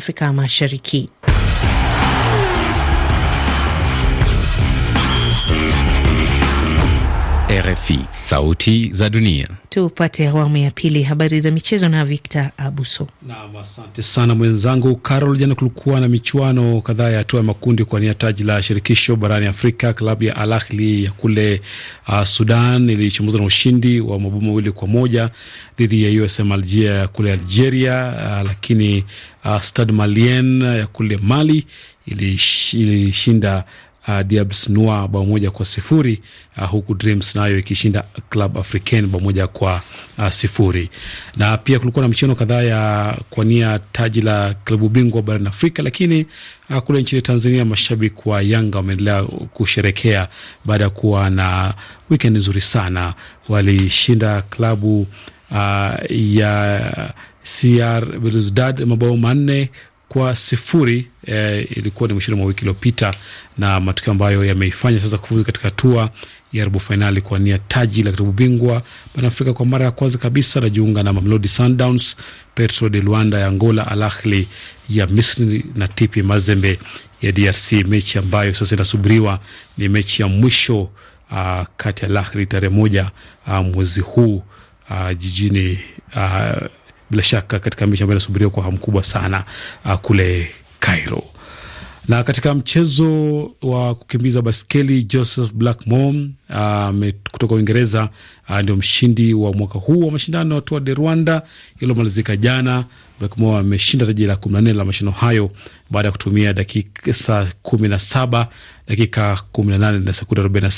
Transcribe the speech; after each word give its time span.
Afrika 0.00 0.32
Mashariki. 0.32 1.29
RFI, 7.50 7.98
sauti 8.10 8.88
za 8.92 9.10
dunia. 9.10 9.48
Tupate 9.68 10.28
awamu 10.28 10.56
ya 10.56 10.70
pili, 10.70 11.02
habari 11.02 11.40
za 11.40 11.50
michezo 11.50 11.88
na 11.88 12.04
Victor 12.04 12.50
Abuso. 12.56 13.08
Naam, 13.26 13.56
asante 13.56 14.02
sana 14.02 14.34
mwenzangu 14.34 14.96
Carol. 14.96 15.36
Jana 15.38 15.54
kulikuwa 15.54 16.00
na 16.00 16.08
michuano 16.08 16.80
kadhaa 16.80 17.10
ya 17.10 17.18
hatua 17.18 17.40
ya 17.40 17.44
makundi 17.44 17.84
kwa 17.84 18.00
nia 18.00 18.14
taji 18.14 18.44
la 18.44 18.62
shirikisho 18.62 19.16
barani 19.16 19.46
Afrika. 19.46 19.92
Klabu 19.92 20.24
ya 20.24 20.36
Al 20.36 20.52
Ahly 20.52 21.04
ya 21.04 21.12
kule 21.12 21.60
uh, 22.08 22.22
Sudan 22.22 22.90
ilichomoza 22.90 23.38
na 23.38 23.44
ushindi 23.44 24.00
wa 24.00 24.18
mabao 24.20 24.40
mawili 24.40 24.72
kwa 24.72 24.88
moja 24.88 25.30
dhidi 25.78 26.04
ya 26.16 26.24
USM 26.24 26.52
Algeria 26.52 26.94
ya 26.94 27.08
kule 27.08 27.32
Algeria. 27.32 28.14
Uh, 28.16 28.48
lakini 28.48 29.04
uh, 29.44 29.60
Stade 29.60 29.92
Malien 29.92 30.62
ya 30.62 30.86
kule 30.86 31.16
Mali 31.22 31.66
ilishinda 32.06 33.64
uh, 34.08 34.20
Diabs 34.22 34.68
Noir 34.68 35.08
bao 35.08 35.24
moja 35.26 35.50
kwa 35.50 35.64
sifuri 35.64 36.20
uh, 36.58 36.68
huku 36.68 36.94
Dreams 36.94 37.34
nayo 37.34 37.58
ikishinda 37.58 38.04
Club 38.30 38.58
Africain 38.58 39.06
bao 39.06 39.20
moja 39.20 39.46
kwa 39.46 39.82
uh, 40.18 40.28
sifuri. 40.28 40.90
Na 41.36 41.56
pia 41.56 41.78
kulikuwa 41.78 42.02
na 42.02 42.08
michuano 42.08 42.34
kadhaa 42.34 42.62
ya 42.62 43.16
kuania 43.30 43.78
taji 43.92 44.20
la 44.22 44.54
klabu 44.64 44.88
bingwa 44.88 45.22
barani 45.22 45.46
Afrika, 45.48 45.82
lakini 45.82 46.26
uh, 46.70 46.78
kule 46.78 47.02
nchini 47.02 47.22
Tanzania 47.22 47.64
mashabiki 47.64 48.28
wa 48.28 48.42
Yanga 48.42 48.78
wameendelea 48.78 49.22
kusherekea 49.22 50.28
baada 50.64 50.84
ya 50.84 50.90
kuwa 50.90 51.30
na 51.30 51.74
weekend 52.10 52.36
nzuri 52.36 52.60
sana. 52.60 53.14
Walishinda 53.48 54.42
klabu 54.42 55.00
uh, 55.50 55.90
ya 56.10 57.14
CR 57.60 58.18
Belouizdad 58.18 58.80
mabao 58.84 59.16
manne 59.16 59.70
kwa 60.12 60.36
sifuri. 60.36 61.06
Eh, 61.26 61.66
ilikuwa 61.76 62.06
ni 62.08 62.12
mwishoni 62.12 62.38
mwa 62.38 62.46
wiki 62.46 62.60
iliyopita, 62.60 63.14
na 63.58 63.80
matokeo 63.80 64.10
ambayo 64.12 64.44
yameifanya 64.44 65.00
sasa 65.00 65.18
kufuzu 65.18 65.44
katika 65.44 65.64
hatua 65.68 66.10
ya 66.52 66.64
robo 66.64 66.78
fainali 66.78 67.20
kuwania 67.20 67.58
taji 67.58 68.02
la 68.02 68.12
klabu 68.12 68.32
bingwa 68.32 68.82
barani 69.14 69.26
Afrika 69.26 69.52
kwa 69.52 69.66
mara 69.66 69.84
ya 69.84 69.90
kwanza 69.90 70.18
kabisa. 70.18 70.60
Najiunga 70.60 71.02
na 71.02 71.12
Mamelodi 71.12 71.48
Sundowns, 71.48 72.16
Petro 72.54 72.88
de 72.88 73.00
Luanda 73.00 73.38
ya 73.38 73.46
Angola, 73.46 73.86
Al 73.86 74.02
Ahly 74.02 74.48
ya 74.88 75.06
Misri 75.06 75.64
na 75.74 75.88
TP 75.88 76.16
Mazembe 76.16 76.78
ya 77.22 77.32
DRC. 77.32 77.72
Mechi 77.72 78.18
ambayo 78.18 78.54
sasa 78.54 78.74
inasubiriwa 78.74 79.40
ni 79.78 79.88
mechi 79.88 80.22
ya 80.22 80.28
mwisho 80.28 80.80
uh, 81.30 81.62
kati 81.76 82.04
ya 82.04 82.10
Al 82.10 82.16
Ahly 82.16 82.46
tarehe 82.46 82.74
moja 82.74 83.10
uh, 83.46 83.58
mwezi 83.58 84.00
huu 84.00 84.42
uh, 84.90 85.16
jijini 85.18 85.78
uh, 86.16 86.66
bila 87.10 87.22
shaka 87.22 87.58
katika 87.58 87.86
mechi 87.86 88.02
ambayo 88.02 88.14
inasubiriwa 88.16 88.50
kwa 88.50 88.62
hamu 88.62 88.78
kubwa 88.78 89.04
sana 89.04 89.44
uh, 89.84 89.94
kule 89.94 90.50
Cairo. 90.80 91.22
Na 92.08 92.24
katika 92.24 92.54
mchezo 92.54 93.42
wa 93.62 93.94
kukimbiza 93.94 94.42
baskeli 94.42 95.04
Joseph 95.04 95.52
Blackmore 95.52 96.28
uh, 96.50 97.08
kutoka 97.30 97.54
Uingereza 97.54 98.08
uh, 98.48 98.58
ndio 98.58 98.76
mshindi 98.76 99.34
wa 99.34 99.52
mwaka 99.52 99.78
huu 99.78 100.00
wa 100.06 100.10
mashindano 100.10 100.54
ya 100.54 100.60
Tour 100.60 100.80
de 100.80 100.94
Rwanda 100.94 101.42
iliyomalizika 101.80 102.36
jana. 102.36 102.84
Blackmore 103.18 103.58
ameshinda 103.58 104.06
taji 104.06 104.26
la 104.26 104.36
kumi 104.36 104.54
na 104.54 104.60
nne 104.60 104.72
la 104.72 104.84
mashindano 104.84 105.16
hayo 105.16 105.50
baada 105.90 106.08
ya 106.08 106.12
kutumia 106.12 106.52
dakika 106.52 107.12
saa 107.12 107.46
kumi 107.62 107.88
na 107.88 107.98
saba 107.98 108.48
dakika 108.88 109.40
kumi 109.52 109.70
na 109.70 109.78
nane 109.78 109.98
na 109.98 110.12
sekunde 110.12 110.40
arobaini 110.40 110.70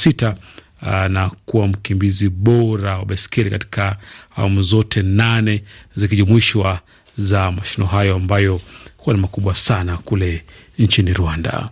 uh, 0.82 1.06
na 1.06 1.30
kuwa 1.46 1.66
mkimbizi 1.68 2.28
bora 2.28 2.98
wa 2.98 3.04
baiskeli 3.04 3.50
katika 3.50 3.96
awamu 4.36 4.62
zote 4.62 5.02
nane 5.02 5.62
zikijumuishwa 5.96 6.80
za 7.18 7.50
mashindano 7.52 7.90
hayo 7.92 8.14
ambayo 8.14 8.60
huwa 8.96 9.16
ni 9.16 9.22
makubwa 9.22 9.56
sana 9.56 9.96
kule 9.96 10.42
nchini 10.78 11.12
Rwanda. 11.12 11.68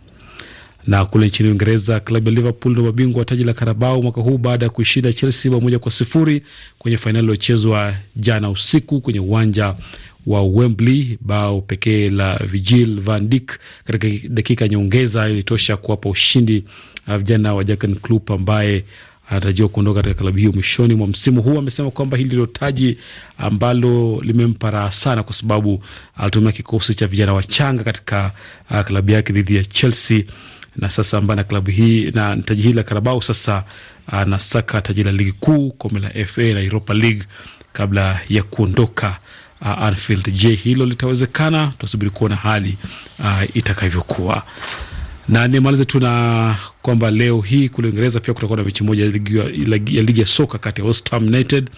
Na 0.86 1.04
kule 1.04 1.26
nchini 1.26 1.48
Uingereza, 1.48 2.00
klabu 2.00 2.28
ya 2.28 2.34
Liverpool 2.34 2.72
ndo 2.72 2.82
mabingwa 2.82 3.18
wa 3.18 3.24
taji 3.24 3.44
la 3.44 3.52
Karabao 3.52 4.02
mwaka 4.02 4.20
huu 4.20 4.38
baada 4.38 4.66
ya 4.66 4.70
kuishinda 4.70 5.12
Chelsea 5.12 5.50
bao 5.50 5.60
moja 5.60 5.78
kwa 5.78 5.90
sifuri 5.92 6.42
kwenye 6.78 6.96
fainali 6.96 7.24
iliochezwa 7.24 7.94
jana 8.16 8.50
usiku 8.50 9.00
kwenye 9.00 9.20
uwanja 9.20 9.74
wa 10.26 10.42
Wembley. 10.42 11.18
Bao 11.20 11.60
pekee 11.60 12.08
la 12.10 12.36
Virgil 12.36 13.00
van 13.00 13.28
Dijk 13.28 13.58
katika 13.84 14.28
dakika 14.28 14.68
nyongeza 14.68 15.28
ilitosha 15.28 15.76
kuwapa 15.76 16.08
ushindi 16.08 16.64
vijana 17.06 17.54
wa 17.54 17.64
Jurgen 17.64 17.94
Klopp 17.96 18.30
ambaye 18.30 18.84
anatarajiwa 19.30 19.68
kuondoka 19.68 20.02
katika 20.02 20.22
klabu 20.22 20.38
hiyo 20.38 20.52
mwishoni 20.52 20.94
mwa 20.94 21.06
msimu 21.06 21.42
huu. 21.42 21.58
Amesema 21.58 21.90
kwamba 21.90 22.16
hili 22.16 22.26
ndilo 22.28 22.46
taji 22.46 22.98
ambalo 23.38 24.20
limempa 24.22 24.70
raha 24.70 24.92
sana, 24.92 25.22
kwa 25.22 25.32
sababu 25.34 25.82
alitumia 26.16 26.52
kikosi 26.52 26.94
cha 26.94 27.06
vijana 27.06 27.34
wachanga 27.34 27.84
katika 27.84 28.32
uh, 28.70 28.80
klabu 28.80 29.10
yake 29.10 29.32
dhidi 29.32 29.56
ya 29.56 29.64
Chelsea, 29.64 30.22
na 30.76 30.90
sasa 30.90 31.18
ambaye 31.18 31.36
na 31.36 31.44
klabu 31.44 31.70
hii 31.70 32.10
na 32.10 32.36
taji 32.36 32.62
hili 32.62 32.74
la 32.74 32.82
Karabao 32.82 33.22
sasa 33.22 33.64
anasaka 34.06 34.80
taji 34.82 35.04
la 35.04 35.12
ligi 35.12 35.32
kuu, 35.32 35.70
kombe 35.70 36.00
la 36.00 36.26
FA 36.26 36.42
na 36.42 36.60
Europa 36.60 36.94
League 36.94 37.22
kabla 37.72 38.20
ya 38.28 38.42
kuondoka 38.42 39.16
uh, 39.60 39.68
Anfield. 39.68 40.32
Je, 40.32 40.48
hilo 40.54 40.86
litawezekana? 40.86 41.72
Tunasubiri 41.78 42.10
kuona 42.10 42.36
hali 42.36 42.76
uh, 43.18 43.56
itakavyokuwa 43.56 44.42
na 45.30 45.48
nimalize 45.48 45.84
tu 45.84 46.00
na 46.00 46.56
kwamba 46.82 47.10
leo 47.10 47.40
hii 47.40 47.68
kule 47.68 47.88
Uingereza 47.88 48.20
pia 48.20 48.34
kutakuwa 48.34 48.56
na 48.58 48.64
mechi 48.64 48.84
moja 48.84 49.04
ya 49.04 49.10
ligi 49.10 49.38
ya, 49.38 49.44
ligi 50.02 50.20
ya 50.20 50.26
soka 50.26 50.58
kati 50.58 50.80
ya 50.80 50.86
West 50.86 51.10
Ham 51.10 51.26
United 51.26 51.70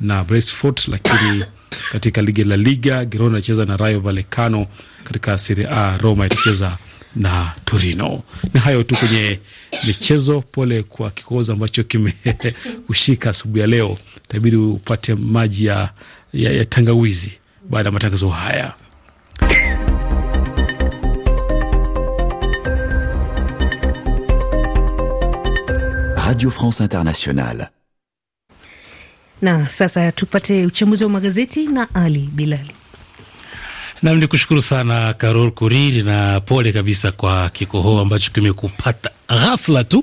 na 0.00 0.24
Brentford, 0.24 0.80
lakini 0.88 1.44
katika 1.92 2.22
ligi 2.22 2.44
la 2.44 2.56
Liga 2.56 3.04
Girona 3.04 3.30
inacheza 3.30 3.64
na 3.64 3.76
Rayo 3.76 4.00
Vallecano. 4.00 4.66
Katika 5.04 5.38
Serie 5.38 5.66
A 5.70 5.98
Roma 5.98 6.26
itacheza 6.26 6.78
na 7.16 7.52
Torino. 7.64 8.22
Ni 8.54 8.60
hayo 8.60 8.82
tu 8.82 8.94
kwenye 8.96 9.38
michezo. 9.86 10.40
Pole 10.40 10.82
kwa 10.82 11.10
kikohozi 11.10 11.52
ambacho 11.52 11.84
kimeushika 11.84 13.30
asubuhi 13.30 13.60
ya 13.60 13.66
leo, 13.66 13.98
itabidi 14.24 14.56
upate 14.56 15.14
maji 15.14 15.66
ya, 15.66 15.90
ya, 16.32 16.52
ya 16.52 16.64
tangawizi 16.64 17.32
baada 17.70 17.88
ya 17.88 17.92
matangazo 17.92 18.28
haya. 18.28 18.74
Radio 26.30 26.48
France 26.50 26.80
Internationale. 26.82 27.68
Na 29.42 29.68
sasa 29.68 30.12
tupate 30.12 30.66
uchambuzi 30.66 31.04
wa 31.04 31.10
magazeti 31.10 31.66
na 31.66 31.94
Ali 31.94 32.18
Bilali. 32.32 32.70
Nam 34.02 34.18
ni 34.18 34.26
kushukuru 34.26 34.62
sana 34.62 35.14
Carol 35.14 35.50
Kuriri, 35.52 36.02
na 36.02 36.40
pole 36.40 36.72
kabisa 36.72 37.12
kwa 37.12 37.48
kikohoa 37.50 38.02
ambacho 38.02 38.32
kimekupata 38.32 39.10
ghafla 39.28 39.84
tu. 39.84 40.02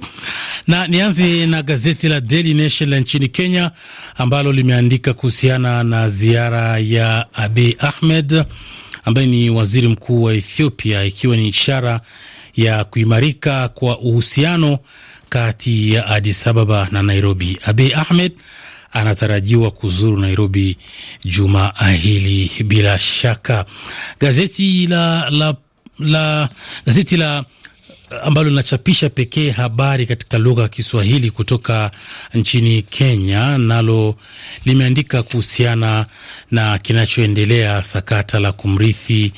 Na 0.67 0.88
nianze 0.88 1.45
na 1.45 1.63
gazeti 1.63 2.07
la 2.07 2.21
Daily 2.21 2.53
Nation 2.53 2.89
la 2.89 2.99
nchini 2.99 3.27
Kenya 3.27 3.71
ambalo 4.15 4.51
limeandika 4.51 5.13
kuhusiana 5.13 5.83
na 5.83 6.09
ziara 6.09 6.77
ya 6.77 7.33
Abiy 7.33 7.73
Ahmed 7.79 8.44
ambaye 9.05 9.27
ni 9.27 9.49
waziri 9.49 9.88
mkuu 9.88 10.23
wa 10.23 10.33
Ethiopia, 10.33 11.03
ikiwa 11.03 11.38
ni 11.38 11.47
ishara 11.47 12.01
ya 12.55 12.83
kuimarika 12.83 13.67
kwa 13.67 13.99
uhusiano 13.99 14.79
kati 15.29 15.93
ya 15.93 16.05
Addis 16.07 16.47
Ababa 16.47 16.88
na 16.91 17.03
Nairobi. 17.03 17.59
Abiy 17.65 17.93
Ahmed 17.95 18.31
anatarajiwa 18.93 19.71
kuzuru 19.71 20.17
Nairobi 20.17 20.77
juma 21.25 21.73
hili 22.01 22.51
bila 22.65 22.99
shaka. 22.99 23.65
Gazeti 24.19 24.88
la, 24.88 25.29
la, 25.29 25.55
la, 25.99 26.49
gazeti 26.85 27.17
la 27.17 27.43
ambalo 28.23 28.49
linachapisha 28.49 29.09
pekee 29.09 29.51
habari 29.51 30.05
katika 30.05 30.38
lugha 30.38 30.61
ya 30.63 30.67
Kiswahili 30.69 31.31
kutoka 31.31 31.91
nchini 32.33 32.81
Kenya 32.81 33.57
nalo 33.57 34.15
limeandika 34.65 35.23
kuhusiana 35.23 36.05
na 36.51 36.77
kinachoendelea 36.77 37.83
sakata 37.83 38.39
la 38.39 38.51
kumrithi 38.51 39.33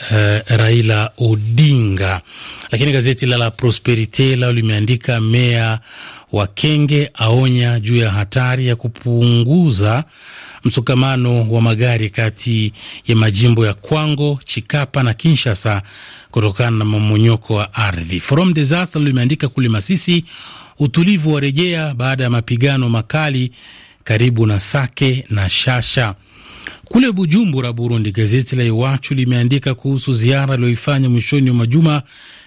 Uh, 0.00 0.40
Raila 0.56 1.10
Odinga. 1.18 2.20
Lakini 2.70 2.92
gazeti 2.92 3.26
la 3.26 3.36
La 3.36 3.50
Prosperite 3.50 4.36
lao 4.36 4.52
limeandika 4.52 5.20
meya 5.20 5.80
wa 6.32 6.46
Kenge 6.46 7.10
aonya 7.14 7.80
juu 7.80 7.96
ya 7.96 8.10
hatari 8.10 8.66
ya 8.66 8.76
kupunguza 8.76 10.04
msukamano 10.64 11.50
wa 11.50 11.60
magari 11.60 12.10
kati 12.10 12.72
ya 13.06 13.16
majimbo 13.16 13.66
ya 13.66 13.74
Kwango, 13.74 14.40
Chikapa 14.44 15.02
na 15.02 15.14
Kinshasa 15.14 15.82
kutokana 16.30 16.70
na 16.78 16.84
mamonyoko 16.84 17.54
wa 17.54 17.74
ardhi. 17.74 18.20
From 18.20 18.54
Disaster 18.54 19.02
limeandika 19.02 19.48
kule 19.48 19.68
Masisi 19.68 20.24
utulivu 20.78 21.32
warejea 21.32 21.94
baada 21.94 22.24
ya 22.24 22.30
mapigano 22.30 22.88
makali 22.88 23.52
karibu 24.04 24.46
na 24.46 24.60
Sake 24.60 25.24
na 25.30 25.50
Shasha. 25.50 26.14
Kule 26.84 27.12
Bujumbura, 27.12 27.72
Burundi, 27.72 28.12
gazeti 28.12 28.56
la 28.56 28.64
Iwachu 28.64 29.14
limeandika 29.14 29.74
kuhusu 29.74 30.12
ziara 30.14 30.54
aliyoifanya 30.54 31.08
mwishoni 31.10 31.50
mwa 31.50 31.66
juma 31.66 32.02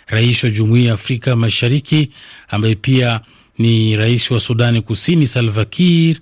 rais 0.07 0.43
wa 0.43 0.49
Jumuiya 0.49 0.87
ya 0.87 0.93
Afrika 0.93 1.35
Mashariki 1.35 2.09
ambaye 2.49 2.75
pia 2.75 3.21
ni 3.57 3.95
rais 3.95 4.31
wa 4.31 4.39
Sudani 4.39 4.81
Kusini 4.81 5.27
Salva 5.27 5.65
Kiir, 5.65 6.17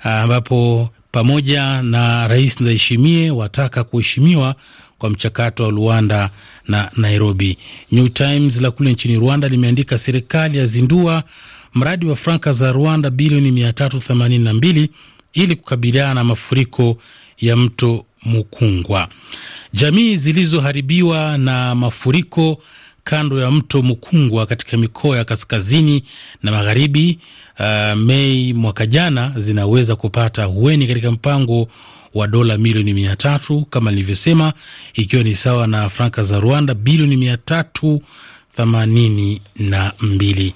ambapo 0.00 0.90
pamoja 1.12 1.82
na 1.82 2.28
Rais 2.28 2.60
Ndayishimiye 2.60 3.30
wataka 3.30 3.84
kuheshimiwa 3.84 4.54
kwa 4.98 5.10
mchakato 5.10 5.64
wa 5.64 5.70
Luanda 5.70 6.30
na 6.68 6.90
Nairobi. 6.96 7.58
New 7.92 8.08
Times 8.08 8.60
la 8.60 8.70
kule 8.70 8.92
nchini 8.92 9.16
Rwanda 9.16 9.48
limeandika 9.48 9.98
serikali 9.98 10.58
yazindua 10.58 11.24
mradi 11.74 12.06
wa 12.06 12.16
franka 12.16 12.52
za 12.52 12.72
Rwanda 12.72 13.10
bilioni 13.10 13.50
382 13.50 14.88
ili 15.34 15.56
kukabiliana 15.56 16.14
na 16.14 16.24
mafuriko 16.24 16.96
ya 17.38 17.56
mto 17.56 18.04
Mukungwa. 18.24 19.08
Jamii 19.72 20.16
zilizoharibiwa 20.16 21.38
na 21.38 21.74
mafuriko 21.74 22.62
kando 23.04 23.40
ya 23.40 23.50
mto 23.50 23.82
Mukungwa 23.82 24.46
katika 24.46 24.76
mikoa 24.76 25.16
ya 25.16 25.24
kaskazini 25.24 26.02
na 26.42 26.50
magharibi 26.52 27.18
uh, 27.60 27.98
Mei 27.98 28.52
mwaka 28.52 28.86
jana 28.86 29.32
zinaweza 29.36 29.96
kupata 29.96 30.44
hueni 30.44 30.86
katika 30.86 31.10
mpango 31.10 31.68
wa 32.14 32.26
dola 32.26 32.58
milioni 32.58 32.92
mia 32.92 33.16
tatu 33.16 33.64
kama 33.70 33.90
nilivyosema, 33.90 34.52
ikiwa 34.94 35.22
ni 35.22 35.34
sawa 35.36 35.66
na 35.66 35.88
franka 35.88 36.22
za 36.22 36.40
Rwanda 36.40 36.74
bilioni 36.74 37.16
mia 37.16 37.36
tatu 37.36 38.02
themanini 38.56 39.40
na 39.56 39.92
mbili. 40.00 40.54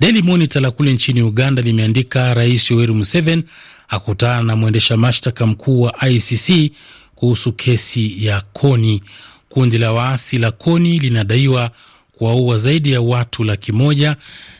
Daily 0.00 0.22
Monitor 0.22 0.62
la 0.62 0.70
kule 0.70 0.92
nchini 0.92 1.22
Uganda 1.22 1.62
limeandika 1.62 2.34
Rais 2.34 2.70
Yoweri 2.70 2.92
Museveni 2.92 3.44
akutana 3.88 4.42
na 4.42 4.56
mwendesha 4.56 4.96
mashtaka 4.96 5.46
mkuu 5.46 5.82
wa 5.82 6.08
ICC 6.10 6.72
kuhusu 7.14 7.52
kesi 7.52 8.26
ya 8.26 8.40
Koni. 8.40 9.02
Kundi 9.48 9.78
la 9.78 9.92
waasi 9.92 10.38
la 10.38 10.50
Koni 10.50 10.98
linadaiwa 10.98 11.70
kuwaua 12.18 12.58
zaidi 12.58 12.92
ya 12.92 13.00
watu 13.00 13.44
laki 13.44 13.72
moja 13.72 14.16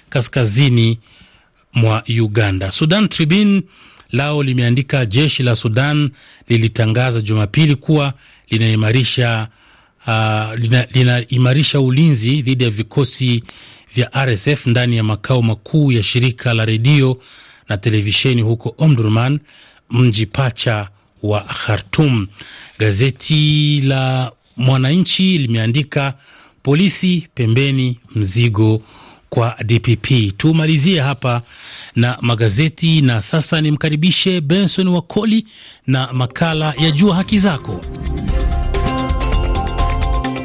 kaskazini 0.08 0.98
mwa 1.74 2.02
Uganda. 2.20 2.70
Sudan 2.70 3.08
Tribune 3.08 3.62
lao 4.10 4.42
limeandika 4.42 5.06
jeshi 5.06 5.42
la 5.42 5.56
Sudan 5.56 6.10
lilitangaza 6.48 7.20
Jumapili 7.20 7.74
kuwa 7.76 8.12
linaimarisha 8.50 9.48
uh, 10.06 10.54
linaimarisha 10.94 11.78
lina 11.78 11.88
ulinzi 11.88 12.42
dhidi 12.42 12.64
ya 12.64 12.70
vikosi 12.70 13.42
vya 13.94 14.10
RSF 14.26 14.66
ndani 14.66 14.96
ya 14.96 15.02
makao 15.02 15.42
makuu 15.42 15.92
ya 15.92 16.02
shirika 16.02 16.54
la 16.54 16.64
redio 16.64 17.18
na 17.68 17.76
televisheni 17.76 18.42
huko 18.42 18.74
Omdurman, 18.78 19.40
mji 19.90 20.26
pacha 20.26 20.88
wa 21.22 21.40
Khartum. 21.40 22.26
Gazeti 22.78 23.80
la 23.80 24.32
Mwananchi 24.56 25.38
limeandika 25.38 26.14
polisi 26.62 27.28
pembeni, 27.34 27.98
mzigo 28.14 28.82
kwa 29.30 29.56
DPP. 29.64 30.36
Tumalizie 30.36 31.00
hapa 31.00 31.42
na 31.96 32.18
magazeti, 32.20 33.00
na 33.00 33.22
sasa 33.22 33.60
nimkaribishe 33.60 34.40
Benson 34.40 34.88
Wakoli 34.88 35.46
na 35.86 36.12
makala 36.12 36.74
ya 36.78 36.90
Jua 36.90 37.14
Haki 37.16 37.38
Zako. 37.38 37.80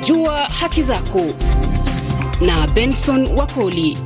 Jua 0.06 0.48
Haki 0.50 0.84
Zako 0.84 1.22
na 2.42 2.68
Benson 2.68 3.28
Wakoli. 3.38 3.98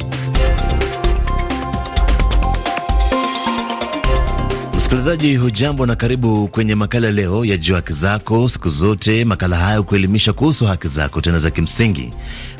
Msikilizaji 4.86 5.36
hujambo 5.36 5.86
na 5.86 5.96
karibu 5.96 6.48
kwenye 6.48 6.76
makala 6.76 7.12
leo 7.12 7.46
ya 7.46 7.58
Jua 7.58 7.76
Haki 7.76 7.94
Zako. 7.94 8.50
Siku 8.50 8.70
zote 8.70 9.26
makala 9.26 9.58
haya 9.58 9.82
kuelimisha 9.82 10.34
kuhusu 10.34 10.66
haki 10.66 10.88
zako 10.88 11.22
tena 11.22 11.40
za 11.40 11.52
kimsingi. 11.52 12.14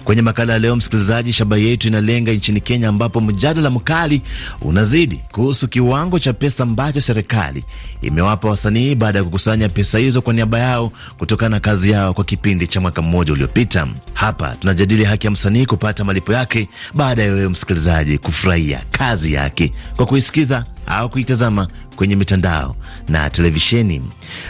Kwenye 0.04 0.22
makala 0.22 0.54
ya 0.54 0.60
leo, 0.60 0.76
msikilizaji, 0.76 1.34
shaba 1.34 1.58
yetu 1.58 1.88
inalenga 1.88 2.32
nchini 2.32 2.62
Kenya, 2.62 2.90
ambapo 2.90 3.22
mjadala 3.22 3.70
mkali 3.70 4.22
unazidi 4.62 5.22
kuhusu 5.32 5.68
kiwango 5.68 6.20
cha 6.20 6.34
pesa 6.34 6.64
ambacho 6.64 7.02
serikali 7.02 7.64
imewapa 8.02 8.50
wasanii 8.50 8.96
baada 8.96 9.20
ya 9.20 9.26
kukusanya 9.26 9.70
pesa 9.70 9.98
hizo 10.00 10.22
kwa 10.22 10.34
niaba 10.34 10.60
yao 10.60 10.92
kutokana 11.18 11.50
na 11.50 11.60
kazi 11.60 11.92
yao 11.92 12.14
kwa 12.14 12.24
kipindi 12.24 12.68
cha 12.68 12.82
mwaka 12.82 13.02
mmoja 13.02 13.34
uliopita. 13.34 13.88
Hapa 14.14 14.56
tunajadili 14.60 15.04
haki 15.04 15.28
ya 15.28 15.32
msanii 15.32 15.66
kupata 15.66 16.04
malipo 16.04 16.34
yake 16.34 16.70
baada 16.94 17.24
ya 17.24 17.34
wewe 17.34 17.50
msikilizaji 17.50 18.18
kufurahia 18.18 18.82
kazi 18.92 19.34
yake 19.34 19.72
kwa 19.96 20.06
kuisikiza 20.06 20.66
au 20.88 21.10
kuitazama 21.10 21.68
kwenye 21.96 22.16
mitandao 22.16 22.76
na 23.10 23.30
televisheni. 23.30 24.02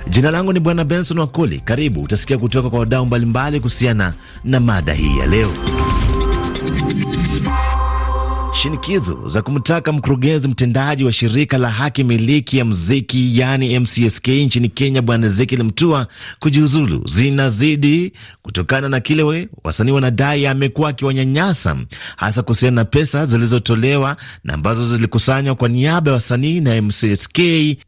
Jina 0.09 0.31
langu 0.31 0.53
ni 0.53 0.59
Bwana 0.59 0.83
Benson 0.85 1.19
Wakoli. 1.19 1.59
Karibu, 1.59 2.01
utasikia 2.01 2.37
kutoka 2.37 2.69
kwa 2.69 2.79
wadau 2.79 3.05
mbalimbali 3.05 3.59
kuhusiana 3.59 4.13
na 4.43 4.59
mada 4.59 4.93
hii 4.93 5.17
ya 5.17 5.25
leo. 5.25 5.51
Shinikizo 8.61 9.27
za 9.27 9.41
kumtaka 9.41 9.91
mkurugenzi 9.91 10.47
mtendaji 10.47 11.03
wa 11.03 11.11
shirika 11.11 11.57
la 11.57 11.69
haki 11.69 12.03
miliki 12.03 12.57
ya 12.57 12.65
mziki 12.65 13.39
yani 13.39 13.79
MCSK 13.79 14.27
nchini 14.27 14.69
Kenya 14.69 15.01
Bwana 15.01 15.27
Ezekiel 15.27 15.63
Mtua 15.63 16.07
kujiuzulu 16.39 17.01
zinazidi 17.07 18.13
kutokana 18.41 18.89
na 18.89 18.99
kile 18.99 19.47
wasanii 19.63 19.91
wanadai 19.91 20.47
amekuwa 20.47 20.89
akiwanyanyasa, 20.89 21.75
hasa 22.17 22.43
kuhusiana 22.43 22.75
na 22.75 22.85
pesa 22.85 23.25
zilizotolewa 23.25 24.17
na 24.43 24.53
ambazo 24.53 24.89
zilikusanywa 24.89 25.55
kwa 25.55 25.69
niaba 25.69 26.11
ya 26.11 26.15
wasanii 26.15 26.59
na 26.59 26.81
MCSK, 26.81 27.39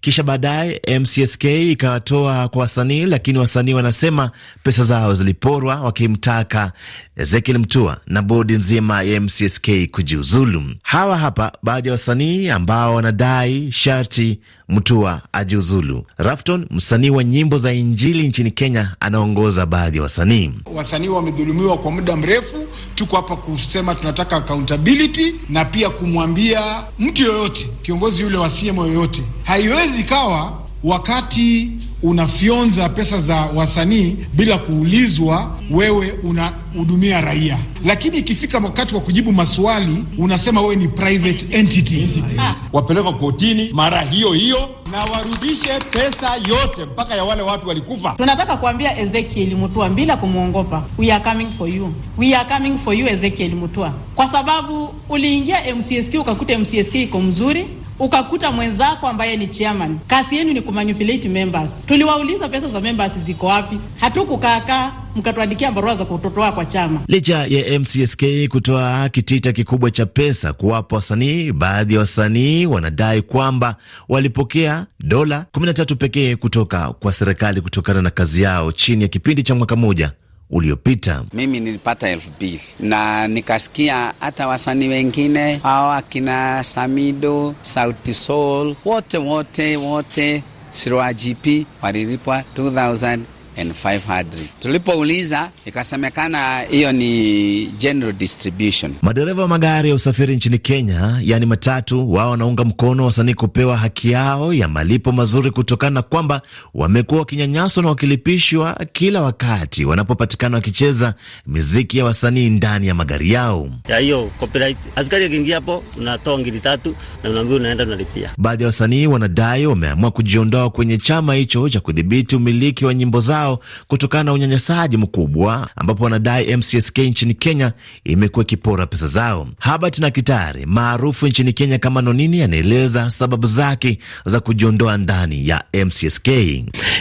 kisha 0.02 0.24
baadaye 0.24 0.81
MCSK 1.00 1.44
ikawatoa 1.44 2.48
kwa 2.50 2.62
wasanii, 2.62 3.06
lakini 3.06 3.40
wasanii 3.40 3.74
wanasema 3.74 4.31
pesa 4.64 4.84
zao 4.84 5.14
ziliporwa, 5.14 5.75
wakimtaka 5.81 6.72
Ezekiel 7.18 7.58
Mtua 7.60 7.98
na 8.08 8.22
bodi 8.22 8.54
nzima 8.54 9.02
ya 9.04 9.22
MCSK 9.22 9.69
kujiuzulu. 9.92 10.56
Hawa 10.81 11.18
hapa 11.18 11.51
baadhi 11.63 11.88
ya 11.88 11.92
wasanii 11.92 12.50
ambao 12.50 12.95
wanadai 12.95 13.71
sharti 13.71 14.39
Mtua 14.69 15.21
ajiuzulu. 15.33 16.06
Rafton, 16.18 16.65
msanii 16.71 17.09
wa 17.09 17.24
nyimbo 17.24 17.57
za 17.57 17.74
Injili 17.74 18.27
nchini 18.27 18.51
Kenya, 18.51 18.95
anaongoza 19.00 19.65
baadhi 19.65 19.98
ya 19.98 20.04
wasanii. 20.04 20.51
Wasanii 20.75 21.07
wamedhulumiwa 21.07 21.77
kwa 21.77 21.92
muda 21.92 22.15
mrefu. 22.15 22.68
Tuko 22.95 23.15
hapa 23.15 23.36
kusema 23.36 23.95
tunataka 23.95 24.36
accountability 24.36 25.36
na 25.50 25.65
pia 25.65 25.89
kumwambia 25.89 26.83
mtu 27.00 27.24
yoyote, 27.24 27.68
kiongozi 27.81 28.24
yule 28.24 28.38
wa 28.38 28.50
CM 28.50 28.77
yoyote, 28.77 29.24
haiwezi 29.44 30.04
kawa 30.04 30.67
wakati 30.84 31.72
unafyonza 32.04 32.90
pesa 32.90 33.18
za 33.20 33.36
wasanii 33.36 34.16
bila 34.34 34.58
kuulizwa 34.58 35.58
wewe 35.72 36.12
unahudumia 36.24 37.22
raia, 37.22 37.58
lakini 37.86 38.18
ikifika 38.18 38.58
wakati 38.58 38.96
wa 38.96 39.02
kujibu 39.02 39.32
maswali 39.34 40.04
unasema 40.18 40.62
wewe 40.62 40.76
ni 40.76 40.88
private 40.88 41.58
entity, 41.60 42.00
entity. 42.02 42.36
Wapelekwa 42.74 43.14
kotini 43.14 43.70
mara 43.74 44.02
hiyo 44.02 44.34
hiyo 44.34 44.70
na 44.92 45.04
warudishe 45.04 45.80
pesa 45.92 46.30
yote 46.36 46.86
mpaka 46.86 47.16
ya 47.16 47.24
wale 47.24 47.42
watu 47.42 47.68
walikufa. 47.68 48.14
Tunataka 48.18 48.58
kuambia 48.58 49.00
Ezekiel 49.00 49.56
Mutua 49.56 49.90
bila 49.90 50.18
kumwongopa, 50.18 50.84
we 50.98 51.12
are 51.12 51.24
coming 51.24 51.52
for 51.58 51.70
you, 51.70 51.94
we 52.18 52.36
are 52.36 52.50
coming 52.56 52.78
for 52.78 52.94
you 52.96 53.07
Ezekiel 53.07 53.56
Mutua, 53.56 53.94
kwa 54.16 54.28
sababu 54.28 54.94
uliingia 55.10 55.76
MCSK 55.76 56.14
ukakuta 56.19 56.60
MCSK 56.60 56.96
iko 56.96 57.22
mzuri 57.22 57.68
ukakuta 57.99 58.51
mwenzako 58.51 59.07
ambaye 59.07 59.37
ni 59.37 59.47
chairman, 59.47 59.99
kazi 60.07 60.35
yenu 60.37 60.54
ni 60.54 60.61
kumanipulate 60.61 61.30
members. 61.30 61.85
Tuliwauliza 61.85 62.49
pesa 62.49 62.69
za 62.69 62.81
members 62.81 63.18
ziko 63.18 63.45
wapi? 63.45 63.80
Hatukukaakaa 63.99 64.92
mkatuandikia 65.16 65.71
barua 65.71 65.95
za 65.95 66.06
kutotoa 66.06 66.51
kwa 66.51 66.66
chama. 66.66 66.99
Licha 67.07 67.45
ya 67.45 67.80
MCSK 67.80 68.23
kutoa 68.49 69.09
kitita 69.09 69.51
kikubwa 69.54 69.92
cha 69.92 70.06
pesa 70.06 70.54
kuwapa 70.54 70.95
wasanii, 70.95 71.51
baadhi 71.51 71.94
ya 71.94 71.99
wasanii 71.99 72.66
wanadai 72.66 73.21
kwamba 73.21 73.75
walipokea 74.09 74.85
dola 74.99 75.45
13 75.54 75.95
pekee 75.95 76.35
kutoka 76.35 76.89
kwa 76.94 77.13
serikali 77.13 77.61
kutokana 77.61 78.01
na 78.01 78.09
kazi 78.09 78.42
yao 78.42 78.71
chini 78.71 79.01
ya 79.01 79.07
kipindi 79.07 79.44
cha 79.44 79.56
mwaka 79.56 79.75
mmoja 79.75 80.11
uliopita. 80.49 81.23
Mimi 81.33 81.59
nilipata 81.59 82.09
elfu 82.09 82.30
mbili 82.30 82.61
na 82.80 83.27
nikasikia 83.27 84.13
hata 84.19 84.47
wasanii 84.47 84.87
wengine 84.87 85.56
hao 85.63 85.92
akina 85.94 86.63
Samido, 86.63 87.56
Sauti 87.61 88.13
Sol, 88.13 88.75
wote 88.85 89.18
wote 89.18 89.77
wote 89.77 90.44
Sirwa 90.69 91.13
GP 91.13 91.66
walilipwa 91.81 92.44
2000 92.57 93.19
500. 93.64 94.26
Tulipouliza 94.61 95.52
ikasemekana 95.66 96.59
hiyo 96.61 96.92
ni 96.92 97.66
general 97.66 98.14
distribution. 98.14 98.94
Madereva 99.02 99.42
wa 99.42 99.47
magari 99.47 99.90
ya 99.90 99.95
usafiri 99.95 100.35
nchini 100.35 100.57
Kenya, 100.57 101.19
yaani 101.23 101.45
matatu, 101.45 102.14
wao 102.14 102.31
wanaunga 102.31 102.64
mkono 102.64 103.06
wasanii 103.06 103.33
kupewa 103.33 103.78
haki 103.78 104.11
yao 104.11 104.54
ya 104.54 104.68
malipo 104.68 105.11
mazuri 105.11 105.52
kutokana 105.52 105.90
na 105.94 106.02
kwamba 106.02 106.42
wamekuwa 106.73 107.19
wakinyanyaswa 107.19 107.83
na 107.83 107.90
wakilipishwa 107.90 108.85
kila 108.94 109.21
wakati 109.21 109.85
wanapopatikana 109.85 110.57
wakicheza 110.57 111.14
miziki 111.47 111.97
ya 111.97 112.06
wasanii 112.06 112.49
ndani 112.49 112.87
ya 112.87 112.95
magari 112.95 113.31
yao. 113.31 113.69
Ya 113.90 113.97
hiyo 113.97 114.31
copyright, 114.40 114.78
askari 114.95 115.26
akiingia 115.26 115.56
hapo 115.56 115.83
unatoa 115.97 116.40
ngiri 116.40 116.59
tatu 116.59 116.95
na 117.23 117.30
unaambia 117.30 117.56
unaenda 117.57 117.83
unalipia. 117.83 118.30
Baadhi 118.37 118.64
ya 118.64 118.68
wasanii 118.68 119.07
wanadai 119.07 119.66
wameamua 119.66 120.11
kujiondoa 120.11 120.69
kwenye 120.69 120.97
chama 120.97 121.33
hicho 121.35 121.69
cha 121.69 121.80
kudhibiti 121.80 122.35
umiliki 122.35 122.85
wa 122.85 122.94
nyimbo 122.94 123.19
zao 123.19 123.46
zao 123.47 123.59
kutokana 123.87 124.23
na 124.23 124.33
unyanyasaji 124.33 124.97
mkubwa, 124.97 125.69
ambapo 125.75 126.04
wanadai 126.04 126.57
MCSK 126.57 126.97
nchini 126.97 127.33
Kenya 127.33 127.71
imekuwa 128.04 128.44
ikipora 128.45 128.85
pesa 128.85 129.07
zao. 129.07 129.47
Habert 129.59 129.99
na 129.99 130.11
Kitare 130.11 130.66
maarufu 130.66 131.27
nchini 131.27 131.54
Kenya 131.54 131.77
kama 131.80 132.01
Nonini 132.01 132.42
anaeleza 132.42 133.09
sababu 133.09 133.47
zake 133.47 133.99
za 134.25 134.39
kujiondoa 134.39 134.97
ndani 134.97 135.47
ya 135.47 135.63
MCSK. 135.85 136.27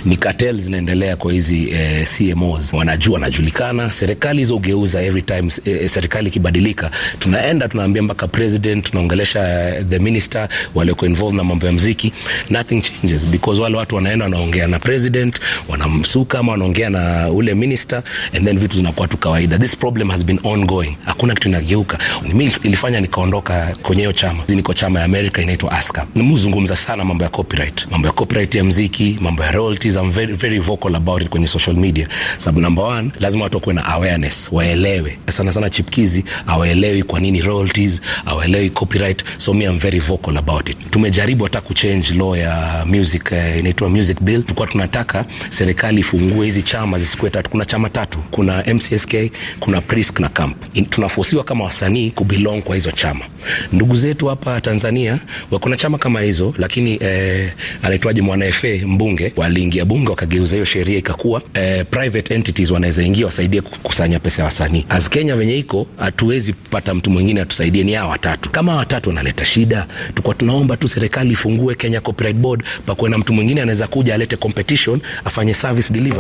Ni 0.04 0.16
cartel 0.18 0.60
zinaendelea 0.60 1.16
kwa 1.16 1.32
hizi 1.32 1.70
eh, 1.70 2.06
CMOs, 2.18 2.72
wanajua 2.72 3.14
wanajulikana. 3.14 3.92
Serikali 3.92 4.38
hizo 4.38 4.60
every 5.00 5.22
time 5.22 5.48
eh, 5.64 5.90
serikali 5.90 6.28
ikibadilika, 6.28 6.90
tunaenda 7.18 7.68
tunaambia 7.68 8.02
mpaka 8.02 8.28
president, 8.28 8.90
tunaongelesha 8.90 9.68
eh, 9.76 9.84
the 9.88 9.98
minister 9.98 10.48
walioko 10.74 11.06
involved 11.06 11.36
na 11.36 11.44
mambo 11.44 11.66
ya 11.66 11.72
mziki, 11.72 12.12
nothing 12.50 12.80
changes 12.80 13.26
because 13.28 13.60
wale 13.60 13.76
watu 13.76 13.96
wanaenda 13.96 14.24
wanaongea 14.24 14.66
na 14.66 14.78
president, 14.78 15.40
wanamsuka 15.68 16.35
ama 16.38 16.52
wanaongea 16.52 16.90
na 16.90 17.28
ule 17.30 17.54
minister 17.54 18.02
and 18.36 18.44
then 18.46 18.58
vitu 18.58 18.76
zinakuwa 18.76 19.08
tu 19.08 19.16
kawaida. 19.16 19.58
This 19.58 19.76
problem 19.76 20.08
has 20.10 20.24
been 20.24 20.40
ongoing, 20.44 20.96
hakuna 21.04 21.34
kitu 21.34 21.48
inageuka. 21.48 21.98
Mimi 22.28 22.52
ilifanya 22.62 23.00
nikaondoka 23.00 23.76
kwenye 23.82 24.02
hiyo 24.02 24.12
chama, 24.12 24.42
niko 24.48 24.74
chama 24.74 24.98
ya 24.98 25.04
America 25.04 25.38
inaitwa 25.42 25.72
ASCA. 25.72 26.06
Nimezungumza 26.14 26.76
sana 26.76 27.04
mambo 27.04 27.24
ya 27.24 27.30
copyright, 27.30 27.86
mambo 27.90 28.06
ya 28.06 28.12
copyright 28.12 28.54
ya 28.54 28.64
mziki, 28.64 29.18
mambo 29.20 29.42
ya 29.42 29.50
royalties. 29.50 29.96
I'm 29.96 30.10
very, 30.10 30.34
very 30.34 30.58
vocal 30.58 30.94
about 30.96 31.22
it 31.22 31.28
kwenye 31.28 31.46
social 31.46 31.76
media, 31.76 32.08
sababu 32.38 32.60
number 32.60 32.84
one, 32.84 33.10
lazima 33.20 33.44
watu 33.44 33.56
wakuwe 33.56 33.74
na 33.74 33.84
awareness, 33.84 34.48
waelewe 34.52 35.18
sana 35.28 35.52
sana. 35.52 35.70
Chipkizi 35.70 36.24
awaelewi 36.46 37.02
kwa 37.02 37.20
nini 37.20 37.42
royalties, 37.42 38.00
awaelewi 38.26 38.70
copyright, 38.70 39.24
so 39.38 39.54
me 39.54 39.64
I'm 39.64 39.78
very 39.78 40.00
vocal 40.00 40.36
about 40.36 40.68
it. 40.68 40.76
Tumejaribu 40.90 41.44
hata 41.44 41.60
kuchange 41.60 42.14
law 42.14 42.36
ya 42.36 42.84
music 42.86 43.32
eh, 43.32 43.58
inaitwa 43.58 43.88
music 43.88 44.20
bill. 44.22 44.42
Tulikuwa 44.42 44.66
tunataka 44.66 45.24
serikali 45.48 46.00
ifungue 46.00 46.25
hizi 46.34 46.62
chama 46.62 46.98
zisikuwe 46.98 47.30
tatu. 47.30 47.50
Kuna 47.50 47.64
chama 47.64 47.90
tatu, 47.90 48.18
kuna 48.30 48.64
MCSK, 48.74 49.14
kuna 49.60 49.80
Prisk 49.80 50.20
na 50.20 50.28
Camp. 50.28 50.56
Tunafosiwa 50.90 51.44
kama 51.44 51.64
wasanii 51.64 52.10
kubelong 52.10 52.62
kwa 52.62 52.74
hizo 52.74 52.90
chama. 52.90 53.24
Ndugu 53.72 53.96
zetu 53.96 54.26
hapa 54.26 54.60
Tanzania 54.60 55.18
wako 55.50 55.68
na 55.68 55.76
chama 55.76 55.98
kama 55.98 56.20
hizo, 56.20 56.54
lakini 56.58 56.98
eh, 57.00 57.52
anaitwaje 57.82 58.22
mwana 58.22 58.52
FA 58.52 58.68
mbunge 58.86 59.32
waliingia 59.36 59.84
bunge 59.84 60.10
wakageuza 60.10 60.52
hiyo 60.56 60.64
sheria 60.64 60.98
ikakuwa 60.98 61.42
eh, 61.54 61.84
private 61.90 62.34
entities 62.34 62.70
wanaweza 62.70 63.02
ingia 63.02 63.26
wasaidie 63.26 63.60
kukusanya 63.60 64.18
pesa 64.20 64.42
ya 64.42 64.46
wasanii. 64.46 64.84
As 64.88 65.10
Kenya 65.10 65.36
venye 65.36 65.58
iko, 65.58 65.86
hatuwezi 65.96 66.52
pata 66.52 66.94
mtu 66.94 67.10
mwingine 67.10 67.40
atusaidie, 67.40 67.84
ni 67.84 67.92
hawa 67.92 68.08
watatu. 68.10 68.50
Kama 68.50 68.72
hawa 68.72 68.78
watatu 68.80 69.08
wanaleta 69.08 69.44
shida, 69.44 69.86
tulikuwa 70.08 70.34
tunaomba 70.34 70.76
tu 70.76 70.88
serikali 70.88 71.32
ifungue 71.32 71.74
Kenya 71.74 72.00
Copyright 72.00 72.36
Board, 72.36 72.64
pakuwe 72.86 73.10
na 73.10 73.18
mtu 73.18 73.32
mwingine 73.32 73.62
anaweza 73.62 73.86
kuja 73.86 74.14
alete 74.14 74.36
competition, 74.36 75.00
afanye 75.24 75.54
service 75.54 75.92
delivery. 75.92 76.15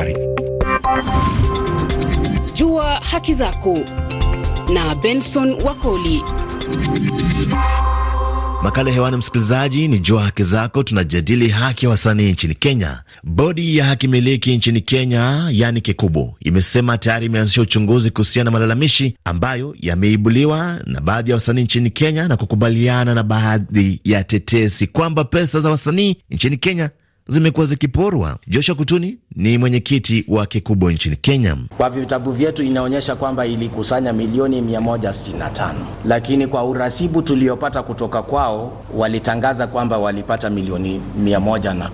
Jua 2.54 2.94
haki 3.02 3.34
zako 3.34 3.78
na 4.74 4.94
Benson 4.94 5.62
Wakoli. 5.64 6.22
Makala 8.62 8.90
hewani, 8.90 9.16
msikilizaji, 9.16 9.88
ni 9.88 9.98
Jua 9.98 10.22
Haki 10.22 10.42
Zako. 10.42 10.82
Tunajadili 10.82 11.48
haki 11.48 11.84
ya 11.86 11.90
wasanii 11.90 12.32
nchini 12.32 12.54
Kenya. 12.54 13.02
Bodi 13.24 13.76
ya 13.76 13.84
haki 13.84 14.08
miliki 14.08 14.56
nchini 14.56 14.80
Kenya, 14.80 15.48
yani 15.52 15.80
Kikubu, 15.80 16.36
imesema 16.40 16.98
tayari 16.98 17.26
imeanzisha 17.26 17.62
uchunguzi 17.62 18.10
kuhusiana 18.10 18.44
na 18.44 18.50
malalamishi 18.50 19.16
ambayo 19.24 19.74
yameibuliwa 19.80 20.80
na 20.86 21.00
baadhi 21.00 21.30
ya 21.30 21.36
wasanii 21.36 21.62
nchini 21.62 21.90
Kenya 21.90 22.28
na 22.28 22.36
kukubaliana 22.36 23.14
na 23.14 23.22
baadhi 23.22 24.00
ya 24.04 24.24
tetesi 24.24 24.86
kwamba 24.86 25.24
pesa 25.24 25.60
za 25.60 25.70
wasanii 25.70 26.16
nchini 26.30 26.56
Kenya 26.56 26.90
zimekuwa 27.28 27.66
zikiporwa. 27.66 28.36
Joshua 28.46 28.74
Kutuni 28.74 29.18
ni 29.36 29.58
mwenyekiti 29.58 30.24
wa 30.28 30.46
Kikubwa 30.46 30.92
nchini 30.92 31.16
Kenya. 31.16 31.56
Kwa 31.76 31.90
vitabu 31.90 32.32
vyetu 32.32 32.62
inaonyesha 32.62 33.16
kwamba 33.16 33.46
ilikusanya 33.46 34.12
milioni 34.12 34.60
165, 34.60 35.72
lakini 36.04 36.46
kwa 36.46 36.64
urasibu 36.64 37.22
tuliopata 37.22 37.82
kutoka 37.82 38.22
kwao 38.22 38.82
walitangaza 38.94 39.66
kwamba 39.66 39.98
walipata 39.98 40.50
milioni 40.50 41.00
110. 41.24 41.90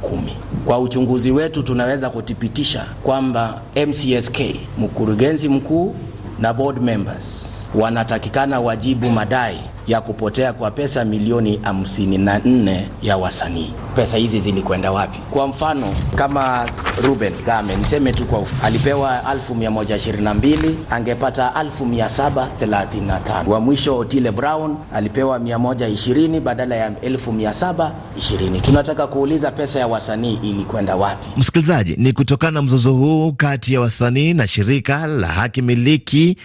Kwa 0.64 0.78
uchunguzi 0.78 1.30
wetu 1.30 1.62
tunaweza 1.62 2.10
kuthibitisha 2.10 2.86
kwamba 3.02 3.60
MCSK, 3.86 4.38
mkurugenzi 4.78 5.48
mkuu 5.48 5.94
na 6.40 6.52
board 6.52 6.82
members 6.82 7.48
wanatakikana 7.74 8.60
wajibu 8.60 9.10
madai 9.10 9.60
ya 9.86 10.00
kupotea 10.00 10.52
kwa 10.52 10.70
pesa 10.70 11.04
milioni 11.04 11.56
54 11.56 12.82
ya 13.02 13.16
wasanii. 13.16 13.70
Pesa 13.96 14.16
hizi 14.18 14.40
zilikwenda 14.40 14.92
wapi? 14.92 15.18
Kwa 15.30 15.46
mfano 15.46 15.94
kama 16.16 16.68
Ruben 17.02 17.32
Game, 17.46 17.76
niseme 17.76 18.12
tu 18.12 18.24
kwa 18.24 18.44
alipewa 18.62 19.22
1122 19.50 20.70
angepata 20.90 21.52
1735. 21.56 23.48
Wa 23.48 23.60
mwisho 23.60 23.98
Otile 23.98 24.30
Brown 24.32 24.76
alipewa 24.94 25.38
120 25.38 26.40
badala 26.40 26.74
ya 26.76 26.90
1720. 26.90 28.60
Tunataka 28.60 29.06
kuuliza 29.06 29.50
pesa 29.50 29.78
ya 29.80 29.86
wasanii 29.86 30.38
ilikwenda 30.42 30.96
wapi? 30.96 31.26
Msikilizaji, 31.36 31.94
ni 31.98 32.12
kutokana 32.12 32.52
na 32.52 32.62
mzozo 32.62 32.92
huu 32.92 33.32
kati 33.32 33.74
ya 33.74 33.80
wasanii 33.80 34.34
na 34.34 34.46
shirika 34.46 35.06
la 35.06 35.26
haki 35.26 35.62
miliki 35.62 36.36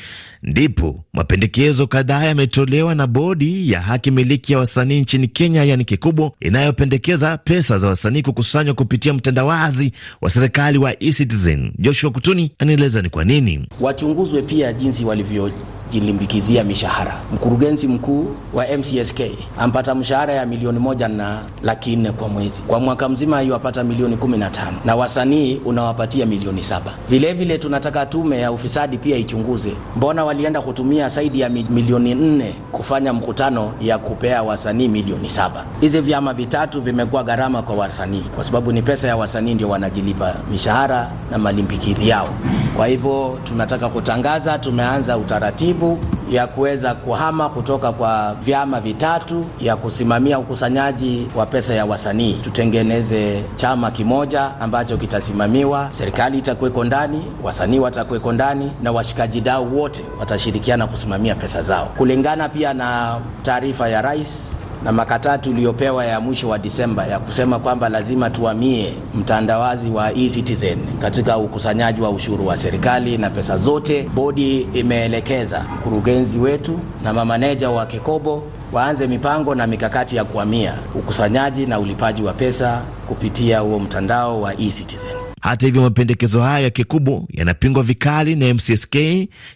ndipo 0.43 1.03
mapendekezo 1.13 1.87
kadhaa 1.87 2.23
yametolewa 2.23 2.95
na 2.95 3.07
bodi 3.07 3.26
ya 3.71 3.81
haki 3.81 4.11
miliki 4.11 4.53
ya 4.53 4.59
wasanii 4.59 5.01
nchini 5.01 5.27
Kenya, 5.27 5.63
yani 5.63 5.85
Kikubo, 5.85 6.35
inayopendekeza 6.39 7.37
pesa 7.37 7.77
za 7.77 7.87
wasanii 7.87 8.21
kukusanywa 8.21 8.73
kupitia 8.73 9.13
mtandawazi 9.13 9.91
wa 10.21 10.29
serikali 10.29 10.77
wa 10.77 11.03
eCitizen. 11.03 11.71
Joshua 11.79 12.11
Kutuni 12.11 12.51
anaeleza 12.59 13.01
ni 13.01 13.09
kwa 13.09 13.25
nini 13.25 13.67
wachunguzwe 13.81 14.41
pia 14.41 14.73
jinsi 14.73 15.05
walivyojilimbikizia 15.05 16.63
mishahara. 16.63 17.21
Mkurugenzi 17.33 17.87
mkuu 17.87 18.27
wa 18.53 18.65
MCSK 18.77 19.19
ampata 19.57 19.95
mshahara 19.95 20.33
ya 20.33 20.45
milioni 20.45 20.79
moja 20.79 21.07
na 21.07 21.41
laki 21.63 21.95
nne 21.95 22.11
kwa 22.11 22.27
mwezi, 22.29 22.63
kwa 22.63 22.79
mwaka 22.79 23.09
mzima 23.09 23.43
iwapata 23.43 23.83
milioni 23.83 24.17
kumi 24.17 24.37
na 24.37 24.49
tano 24.49 24.77
na 24.85 24.95
wasanii 24.95 25.61
unawapatia 25.65 26.25
milioni 26.25 26.63
saba. 26.63 26.93
Vilevile 27.09 27.57
tunataka 27.57 28.05
tume 28.05 28.39
ya 28.39 28.51
ufisadi 28.51 28.97
pia 28.97 29.17
ichunguze 29.17 29.71
mbona 29.95 30.25
walienda 30.25 30.61
kutumia 30.61 31.09
zaidi 31.09 31.39
ya 31.39 31.49
milioni 31.49 32.15
nne 32.15 32.55
kufanya 32.71 33.13
mkutano 33.17 33.71
ya 33.81 33.97
kupea 33.97 34.43
wasanii 34.43 34.87
milioni 34.87 35.29
saba. 35.29 35.63
Hizi 35.81 36.01
vyama 36.01 36.33
vitatu 36.33 36.81
vimekuwa 36.81 37.23
gharama 37.23 37.61
kwa 37.61 37.75
wasanii, 37.75 38.23
kwa 38.35 38.43
sababu 38.43 38.71
ni 38.71 38.81
pesa 38.81 39.07
ya 39.07 39.17
wasanii 39.17 39.53
ndio 39.53 39.69
wanajilipa 39.69 40.35
mishahara 40.51 41.11
na 41.31 41.37
malimbikizi 41.37 42.09
yao. 42.09 42.29
Kwa 42.75 42.87
hivyo 42.87 43.39
tunataka 43.43 43.89
kutangaza, 43.89 44.57
tumeanza 44.59 45.17
utaratibu 45.17 45.99
ya 46.29 46.47
kuweza 46.47 46.93
kuhama 46.95 47.49
kutoka 47.49 47.91
kwa 47.91 48.33
vyama 48.41 48.79
vitatu 48.79 49.45
ya 49.59 49.75
kusimamia 49.75 50.39
ukusanyaji 50.39 51.27
wa 51.35 51.45
pesa 51.45 51.73
ya 51.73 51.85
wasanii, 51.85 52.33
tutengeneze 52.33 53.43
chama 53.55 53.91
kimoja 53.91 54.51
ambacho 54.59 54.97
kitasimamiwa, 54.97 55.87
serikali 55.91 56.37
itakuweko 56.37 56.83
ndani, 56.83 57.23
wasanii 57.43 57.79
watakuweko 57.79 58.31
ndani, 58.31 58.71
na 58.83 58.91
washikaji 58.91 59.41
dau 59.41 59.77
wote 59.79 60.03
watashirikiana 60.19 60.87
kusimamia 60.87 61.35
pesa 61.35 61.61
zao, 61.61 61.85
kulingana 61.97 62.49
pia 62.49 62.73
na 62.73 63.19
taarifa 63.43 63.89
ya 63.89 64.01
rais 64.01 64.57
na 64.83 64.91
makataa 64.91 65.37
tuliyopewa 65.37 66.05
ya 66.05 66.19
mwisho 66.19 66.49
wa 66.49 66.57
Disemba 66.59 67.07
ya 67.07 67.19
kusema 67.19 67.59
kwamba 67.59 67.89
lazima 67.89 68.29
tuamie 68.29 68.93
mtandawazi 69.15 69.89
wa 69.89 70.13
eCitizen 70.13 70.77
katika 70.99 71.37
ukusanyaji 71.37 72.01
wa 72.01 72.09
ushuru 72.09 72.47
wa 72.47 72.57
serikali 72.57 73.17
na 73.17 73.29
pesa 73.29 73.57
zote. 73.57 74.09
Bodi 74.15 74.61
imeelekeza 74.61 75.65
mkurugenzi 75.75 76.39
wetu 76.39 76.79
na 77.03 77.13
mamaneja 77.13 77.69
wa 77.69 77.85
Kekobo 77.85 78.43
waanze 78.73 79.07
mipango 79.07 79.55
na 79.55 79.67
mikakati 79.67 80.15
ya 80.15 80.23
kuamia 80.25 80.73
ukusanyaji 80.95 81.65
na 81.65 81.79
ulipaji 81.79 82.23
wa 82.23 82.33
pesa 82.33 82.81
kupitia 83.07 83.59
huo 83.59 83.79
mtandao 83.79 84.41
wa 84.41 84.53
eCitizen. 84.53 85.26
Hata 85.47 85.65
hivyo 85.65 85.81
mapendekezo 85.81 86.41
hayo 86.41 86.63
ya 86.63 86.69
Kikubo 86.69 87.27
yanapingwa 87.33 87.83
vikali 87.83 88.35
na 88.35 88.53
MCSK 88.53 88.95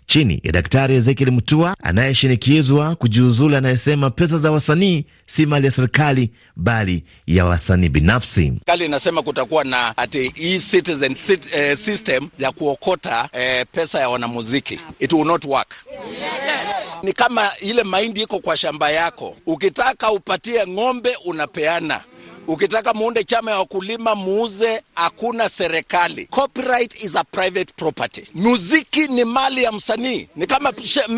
chini 0.06 0.42
ya 0.44 0.52
Daktari 0.52 0.96
Ezekiel 0.96 1.32
Mutua 1.32 1.76
anayeshinikizwa 1.84 2.96
kujiuzulu, 2.96 3.56
anayesema 3.56 4.10
pesa 4.10 4.38
za 4.38 4.52
wasanii 4.52 5.06
si 5.28 5.46
mali 5.46 5.66
ya 5.66 5.72
serikali 5.72 6.32
bali 6.56 7.04
ya 7.28 7.46
wasanii 7.46 7.90
binafsi. 7.90 8.42
Serikali 8.42 8.86
inasema 8.86 9.22
kutakuwa 9.22 9.64
na 9.64 9.98
ati 9.98 10.32
e-citizen 10.36 11.16
eh, 11.54 11.78
system 11.78 12.30
ya 12.40 12.52
kuokota 12.52 13.30
eh, 13.34 13.66
pesa 13.72 14.00
ya 14.00 14.10
wanamuziki. 14.10 14.80
It 15.00 15.14
will 15.14 15.26
not 15.28 15.46
work. 15.46 15.76
Yes. 16.12 16.76
Ni 17.04 17.14
kama 17.14 17.50
ile 17.62 17.84
mahindi 17.84 18.22
iko 18.22 18.40
kwa 18.40 18.58
shamba 18.58 18.92
yako, 18.92 19.38
ukitaka 19.46 20.12
upatie 20.12 20.68
ng'ombe 20.68 21.16
unapeana 21.26 22.02
Ukitaka 22.48 22.94
muunde 22.94 23.24
chama 23.24 23.52
ya 23.52 23.58
wakulima 23.58 24.16
muuze, 24.16 24.82
hakuna 24.96 25.50
serikali. 25.50 26.26
Copyright 26.26 27.04
is 27.04 27.16
a 27.16 27.24
private 27.24 27.74
property. 27.76 28.24
Muziki 28.34 29.08
ni 29.08 29.26
mali 29.26 29.64
ya 29.64 29.72
msanii, 29.72 30.28
ni 30.36 30.48
kama 30.48 30.74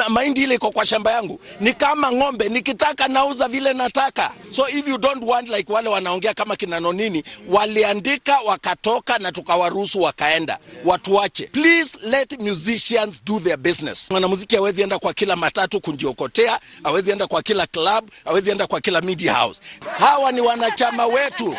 mahindi 0.10 0.44
ile 0.44 0.56
iko 0.56 0.72
kwa 0.72 0.86
shamba 0.86 1.12
yangu, 1.12 1.40
ni 1.60 1.74
kama 1.74 2.12
ng'ombe, 2.12 2.50
nikitaka 2.50 3.08
nauza 3.08 3.48
vile 3.48 3.74
nataka. 3.74 4.32
So 4.50 4.68
if 4.70 4.88
you 4.88 4.98
don't 4.98 5.24
want 5.24 5.50
like 5.50 5.74
wale 5.74 5.90
wanaongea 5.90 6.34
kama 6.34 6.56
kina 6.56 6.80
Nonini 6.80 7.24
waliandika 7.48 8.40
wakatoka, 8.46 9.18
na 9.20 9.32
tukawaruhusu 9.32 10.02
wakaenda, 10.02 10.60
watuache. 10.86 11.48
Please 11.48 11.98
let 12.04 12.42
musicians 12.42 13.22
do 13.26 13.40
their 13.40 13.58
business. 13.58 14.06
Mwanamuziki 14.10 14.56
hawezi 14.56 14.82
enda 14.82 15.00
kwa 15.00 15.14
kila 15.14 15.36
matatu 15.36 15.82
kujiokotea, 15.82 16.60
hawezi 16.84 17.12
enda 17.12 17.28
kwa 17.28 17.42
kila 17.42 17.68
club, 17.68 18.10
hawezi 18.26 18.52
enda 18.52 18.68
kwa 18.68 18.82
kila 18.82 19.02
media 19.02 19.34
house. 19.34 19.62
Hawa 20.00 20.32
ni 20.32 20.42
wanachama 20.42 21.06
wetu 21.14 21.56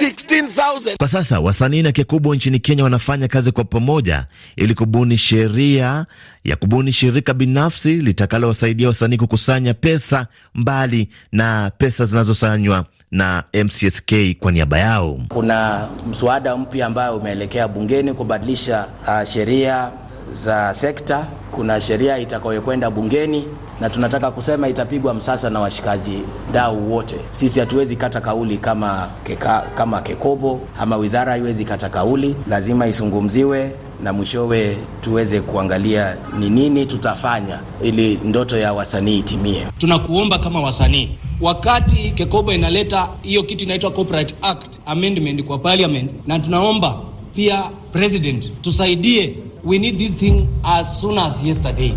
16,000. 0.00 0.96
Kwa 0.96 1.08
sasa 1.08 1.40
wasanii 1.40 1.82
na 1.82 1.92
kikubwa 1.92 2.36
nchini 2.36 2.58
Kenya 2.58 2.84
wanafanya 2.84 3.28
kazi 3.28 3.52
kwa 3.52 3.64
pamoja 3.64 4.26
ili 4.56 4.74
kubuni 4.74 5.18
sheria 5.18 6.06
ya 6.44 6.56
kubuni 6.56 6.92
shirika 6.92 7.34
binafsi 7.34 7.94
litakalowasaidia 7.94 8.88
wasanii 8.88 9.16
kukusanya 9.16 9.74
pesa 9.74 10.26
mbali 10.54 11.08
na 11.32 11.70
pesa 11.78 12.04
zinazosanywa 12.04 12.84
na 13.10 13.44
MCSK 13.64 14.12
kwa 14.40 14.52
niaba 14.52 14.78
yao. 14.78 15.18
Kuna 15.28 15.88
mswada 16.10 16.56
mpya 16.56 16.86
ambayo 16.86 17.16
umeelekea 17.16 17.68
bungeni 17.68 18.12
kubadilisha 18.14 18.86
uh, 19.08 19.24
sheria 19.24 19.90
za 20.32 20.74
sekta. 20.74 21.26
Kuna 21.52 21.80
sheria 21.80 22.18
itakayokwenda 22.18 22.90
bungeni 22.90 23.44
na 23.80 23.90
tunataka 23.90 24.30
kusema 24.30 24.68
itapigwa 24.68 25.14
msasa 25.14 25.50
na 25.50 25.60
washikaji 25.60 26.18
dau 26.52 26.92
wote. 26.92 27.16
Sisi 27.32 27.60
hatuwezi 27.60 27.96
kata 27.96 28.20
kauli 28.20 28.58
kama 28.58 29.08
keka, 29.24 29.60
kama 29.74 30.00
Kekobo 30.02 30.60
ama 30.80 30.96
wizara 30.96 31.32
haiwezi 31.32 31.64
kata 31.64 31.88
kauli, 31.88 32.34
lazima 32.48 32.86
isungumziwe 32.86 33.72
na 34.02 34.12
mwishowe 34.12 34.76
tuweze 35.00 35.40
kuangalia 35.40 36.16
ni 36.38 36.50
nini 36.50 36.86
tutafanya 36.86 37.60
ili 37.82 38.18
ndoto 38.24 38.58
ya 38.58 38.72
wasanii 38.72 39.18
itimie. 39.18 39.66
Tunakuomba 39.78 40.38
kama 40.38 40.60
wasanii, 40.60 41.10
wakati 41.40 42.10
Kekobo 42.10 42.52
inaleta 42.52 43.08
hiyo 43.22 43.42
kitu 43.42 43.64
inaitwa 43.64 43.90
Copyright 43.90 44.34
Act 44.42 44.78
amendment 44.86 45.44
kwa 45.44 45.58
parliament, 45.58 46.10
na 46.26 46.38
tunaomba 46.38 46.98
pia 47.34 47.62
president 47.92 48.60
tusaidie, 48.62 49.34
we 49.64 49.78
need 49.78 49.98
this 49.98 50.16
thing 50.16 50.46
as 50.62 51.00
soon 51.00 51.18
as 51.18 51.42
yesterday. 51.44 51.94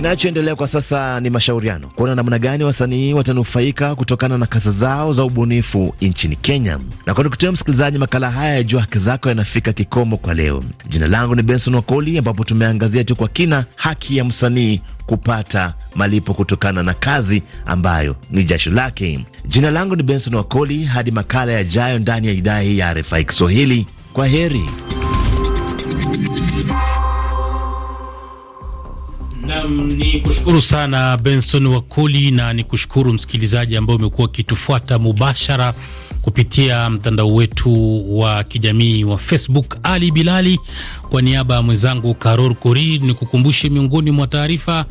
Kinachoendelea 0.00 0.56
kwa 0.56 0.66
sasa 0.66 1.20
ni 1.20 1.30
mashauriano 1.30 1.88
kuona 1.88 2.14
namna 2.14 2.38
gani 2.38 2.64
wasanii 2.64 3.12
watanufaika 3.14 3.94
kutokana 3.94 4.38
na 4.38 4.46
kazi 4.46 4.70
zao 4.70 5.12
za 5.12 5.24
ubunifu 5.24 5.94
nchini 6.00 6.36
Kenya. 6.36 6.78
Na 7.06 7.14
kwa 7.14 7.24
nikutia 7.24 7.52
msikilizaji, 7.52 7.98
makala 7.98 8.30
haya 8.30 8.54
ya 8.54 8.62
Jua 8.62 8.80
Haki 8.80 8.98
Zako 8.98 9.28
yanafika 9.28 9.72
kikomo 9.72 10.16
kwa 10.16 10.34
leo. 10.34 10.62
Jina 10.88 11.06
langu 11.06 11.34
ni 11.34 11.42
Benson 11.42 11.74
Wakoli, 11.74 12.18
ambapo 12.18 12.44
tumeangazia 12.44 13.04
tu 13.04 13.16
kwa 13.16 13.28
kina 13.28 13.64
haki 13.76 14.16
ya 14.16 14.24
msanii 14.24 14.80
kupata 15.06 15.74
malipo 15.94 16.34
kutokana 16.34 16.82
na 16.82 16.94
kazi 16.94 17.42
ambayo 17.66 18.16
ni 18.30 18.44
jasho 18.44 18.70
lake. 18.70 19.24
Jina 19.46 19.70
langu 19.70 19.96
ni 19.96 20.02
Benson 20.02 20.34
Wakoli, 20.34 20.84
hadi 20.84 21.10
makala 21.10 21.52
yajayo 21.52 21.98
ndani 21.98 22.26
ya 22.26 22.32
idhaa 22.32 22.60
hii 22.60 22.78
ya 22.78 22.94
RFI 22.94 23.24
Kiswahili. 23.24 23.86
Kwa 24.12 24.26
heri. 24.26 24.62
Nam 29.60 29.86
ni 29.96 30.20
kushukuru 30.20 30.60
sana 30.60 31.16
Benson 31.16 31.66
Wakoli, 31.66 32.30
na 32.30 32.52
ni 32.52 32.64
kushukuru 32.64 33.12
msikilizaji 33.12 33.76
ambaye 33.76 33.98
umekuwa 33.98 34.28
ukitufuata 34.28 34.98
mubashara 34.98 35.74
kupitia 36.22 36.90
mtandao 36.90 37.34
wetu 37.34 38.02
wa 38.18 38.44
kijamii 38.44 39.04
wa 39.04 39.18
Facebook. 39.18 39.76
Ali 39.82 40.10
Bilali 40.10 40.60
kwa 41.10 41.22
niaba 41.22 41.54
ya 41.54 41.62
mwenzangu 41.62 42.14
Karor 42.14 42.54
Kori 42.54 42.98
ni 42.98 43.14
kukumbushe 43.14 43.68
miongoni 43.68 44.10
mwa 44.10 44.26
taarifa 44.26 44.84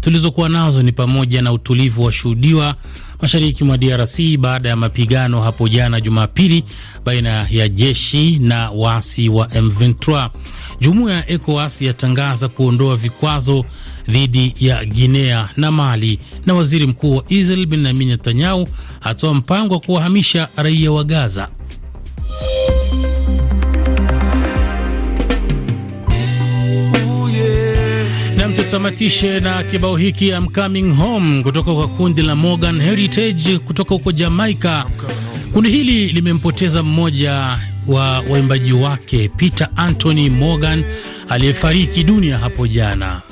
tulizokuwa 0.00 0.48
nazo 0.48 0.82
ni 0.82 0.92
pamoja 0.92 1.42
na 1.42 1.52
utulivu 1.52 2.02
washuhudiwa 2.04 2.74
mashariki 3.22 3.64
mwa 3.64 3.78
DRC 3.78 4.20
baada 4.38 4.68
ya 4.68 4.76
mapigano 4.76 5.40
hapo 5.42 5.68
jana 5.68 6.00
Jumapili 6.00 6.64
baina 7.04 7.46
ya 7.50 7.68
jeshi 7.68 8.38
na 8.38 8.70
waasi 8.70 9.28
wa 9.28 9.46
M23. 9.46 10.30
Jumuiya 10.80 11.16
ya 11.16 11.30
ECOWAS 11.30 11.82
yatangaza 11.82 12.48
kuondoa 12.48 12.96
vikwazo 12.96 13.64
dhidi 14.08 14.54
ya 14.60 14.84
Guinea 14.84 15.48
na 15.56 15.70
Mali, 15.70 16.18
na 16.46 16.54
waziri 16.54 16.86
mkuu 16.86 17.16
wa 17.16 17.24
Israel 17.28 17.66
Benyamin 17.66 18.08
Netanyahu 18.08 18.68
atoa 19.00 19.34
mpango 19.34 19.74
wa 19.74 19.80
kuwahamisha 19.80 20.48
raia 20.56 20.92
wa 20.92 21.04
Gaza. 21.04 21.48
Tutamatishe 28.76 29.40
na 29.40 29.64
kibao 29.64 29.96
hiki 29.96 30.28
I'm 30.28 30.46
coming 30.48 30.94
home 30.96 31.42
kutoka 31.42 31.74
kwa 31.74 31.88
kundi 31.88 32.22
la 32.22 32.34
Morgan 32.36 32.80
Heritage 32.80 33.58
kutoka 33.58 33.94
huko 33.94 34.12
Jamaica. 34.12 34.84
Kundi 35.52 35.70
hili 35.70 36.06
limempoteza 36.08 36.82
mmoja 36.82 37.58
wa 37.86 38.20
waimbaji 38.20 38.72
wake 38.72 39.28
Peter 39.28 39.68
Anthony 39.76 40.30
Morgan 40.30 40.84
aliyefariki 41.28 42.04
dunia 42.04 42.38
hapo 42.38 42.66
jana. 42.66 43.22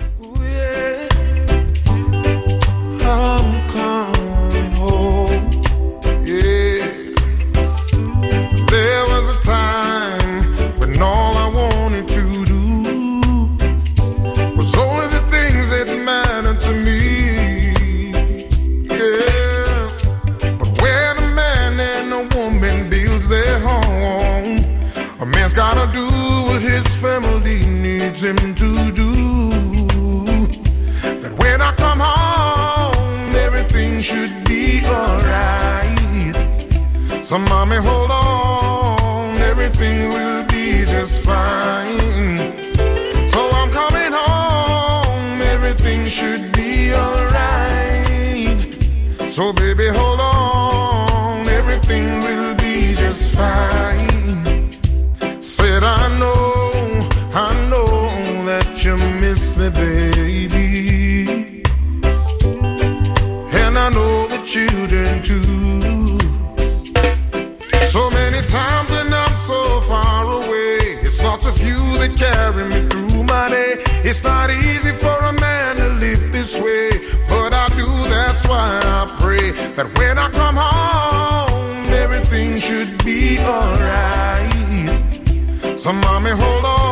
Everything 51.85 52.21
will 52.21 52.55
be 52.57 52.95
just 52.95 53.35
fine. 53.35 54.71
Said 55.41 55.83
I 55.83 56.19
know, 56.19 56.71
I 57.35 57.69
know 57.69 58.45
that 58.47 58.85
you 58.85 58.97
miss 59.21 59.57
me, 59.57 59.71
baby. 59.71 61.63
And 63.61 63.79
I 63.79 63.89
know 63.91 64.27
the 64.29 64.39
children 64.45 65.23
too. 65.23 66.19
So 67.91 68.11
many 68.11 68.41
times 68.47 68.91
and 68.91 69.15
I'm 69.15 69.37
so 69.37 69.81
far 69.83 70.25
away. 70.25 70.79
It's 71.07 71.23
lots 71.23 71.47
of 71.47 71.57
you 71.59 71.79
that 71.99 72.15
carry 72.17 72.65
me 72.65 72.89
through 72.89 73.25
my 73.25 73.49
day. 73.49 73.83
It's 74.05 74.25
not 74.25 74.51
easy 74.51 74.93
for 74.93 75.17
a 75.25 75.33
man 75.33 75.77
to 75.77 75.89
live 76.05 76.33
this 76.33 76.57
way. 76.57 76.91
But 77.29 77.53
I 77.53 77.69
do, 77.69 77.87
that's 78.09 78.47
why 78.49 78.81
I 78.83 79.17
pray 79.21 79.51
that 79.77 79.99
when 79.99 80.19
I 80.19 80.31
come 80.31 80.57
home, 80.57 81.14
So, 85.85 85.93
mommy, 85.93 86.31
hold 86.31 86.65
on, 86.65 86.84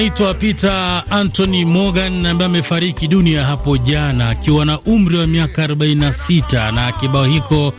anaitwa 0.00 0.34
Peter 0.34 1.02
Anthony 1.10 1.64
Morgan 1.64 2.26
ambaye 2.26 2.46
amefariki 2.46 3.08
dunia 3.08 3.44
hapo 3.44 3.76
jana 3.78 4.28
akiwa 4.28 4.64
na 4.64 4.80
umri 4.80 5.16
wa 5.18 5.26
miaka 5.26 5.66
46 5.66 6.72
na 6.74 6.92
kibao 6.92 7.24
hiko 7.24 7.72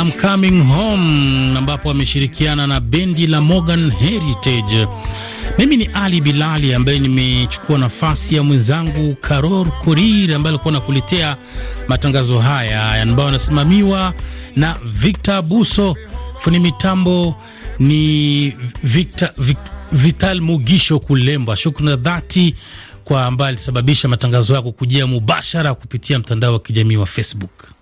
I'm 0.00 0.12
coming 0.12 0.62
home, 0.62 1.58
ambapo 1.58 1.90
ameshirikiana 1.90 2.66
na 2.66 2.80
bendi 2.80 3.26
la 3.26 3.40
Morgan 3.40 3.90
Heritage. 3.90 4.86
Mimi 5.58 5.76
ni 5.76 5.84
Ali 5.94 6.20
Bilali 6.20 6.74
ambaye 6.74 6.98
nimechukua 6.98 7.78
nafasi 7.78 8.34
ya 8.34 8.42
mwenzangu 8.42 9.14
Karor 9.14 9.66
Korir 9.84 10.34
ambaye 10.34 10.54
alikuwa 10.54 10.72
nakuletea 10.72 11.36
matangazo 11.88 12.38
haya 12.38 13.02
ambayo 13.02 13.28
anasimamiwa 13.28 14.14
na 14.56 14.76
Victor 14.84 15.42
Buso. 15.42 15.96
Funi 16.38 16.58
mitambo 16.58 17.36
ni 17.78 18.52
Victor, 18.82 19.30
Victor 19.38 19.74
Vital 19.94 20.40
Mugisho 20.40 20.98
Kulemba. 21.00 21.56
Shukrani 21.56 21.96
dhati 21.96 22.54
kwa 23.04 23.26
ambaye 23.26 23.48
alisababisha 23.48 24.08
matangazo 24.08 24.54
yako 24.54 24.72
kujia 24.72 25.06
mubashara 25.06 25.74
kupitia 25.74 26.18
mtandao 26.18 26.52
wa 26.52 26.60
kijamii 26.60 26.96
wa 26.96 27.06
Facebook. 27.06 27.73